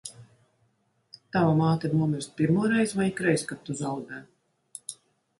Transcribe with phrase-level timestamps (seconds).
[1.35, 4.23] Tava māte nomirst pirmo reizi vai ikreiz, kad tu zaudē?